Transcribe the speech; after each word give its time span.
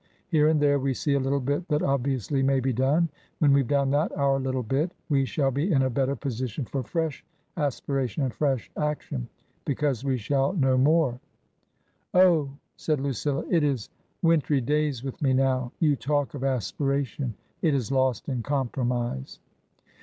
Here 0.29 0.47
and 0.47 0.59
there 0.59 0.79
we 0.79 0.95
see 0.95 1.13
a 1.13 1.19
little 1.19 1.39
bit 1.39 1.67
that 1.67 1.83
obviously 1.83 2.41
may 2.41 2.59
be 2.59 2.73
done. 2.73 3.07
When 3.37 3.53
we've 3.53 3.67
done 3.67 3.91
that— 3.91 4.11
our 4.17 4.39
little 4.39 4.63
bit— 4.63 4.91
we 5.09 5.25
shall 5.25 5.51
be 5.51 5.71
in 5.71 5.83
a 5.83 5.91
better 5.91 6.15
position 6.15 6.65
for 6.65 6.81
fresh 6.81 7.23
aspiration 7.55 8.23
and 8.23 8.33
fresh 8.33 8.71
action. 8.75 9.27
Because 9.63 10.03
we 10.03 10.17
shall 10.17 10.53
know 10.53 10.75
more."" 10.75 11.19
Oh," 12.15 12.49
said 12.77 12.99
Lucilla," 12.99 13.45
it 13.55 13.63
is 13.63 13.89
wintry 14.23 14.59
days 14.59 15.03
with 15.03 15.21
me 15.21 15.33
now. 15.35 15.71
You 15.79 15.95
talk 15.95 16.33
of 16.33 16.43
aspiration. 16.43 17.35
It 17.61 17.75
is 17.75 17.91
lost 17.91 18.27
in 18.27 18.41
compromise." 18.41 19.37